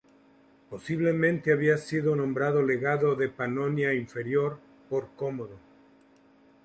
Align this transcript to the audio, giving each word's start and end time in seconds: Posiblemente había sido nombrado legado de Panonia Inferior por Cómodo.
Posiblemente 0.71 1.51
había 1.53 1.77
sido 1.77 2.15
nombrado 2.15 2.63
legado 2.63 3.13
de 3.15 3.29
Panonia 3.29 3.93
Inferior 3.93 4.57
por 4.89 5.09
Cómodo. 5.15 5.57